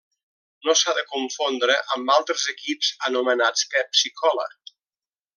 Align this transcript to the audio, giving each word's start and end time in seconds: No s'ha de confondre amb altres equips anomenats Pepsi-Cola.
No 0.67 0.73
s'ha 0.79 0.93
de 0.99 1.03
confondre 1.09 1.75
amb 1.97 2.13
altres 2.13 2.45
equips 2.55 2.89
anomenats 3.11 3.67
Pepsi-Cola. 3.75 4.49